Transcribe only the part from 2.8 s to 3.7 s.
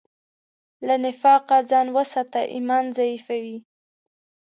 ضعیفوي.